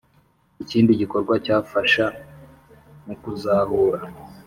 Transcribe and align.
Ikindi 0.63 0.91
gikorwa 1.01 1.33
cyafasha 1.45 2.05
mu 3.05 3.15
kuzahura 3.21 3.99